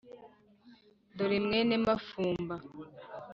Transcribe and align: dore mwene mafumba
dore 1.17 1.37
mwene 1.45 1.75
mafumba 1.85 2.55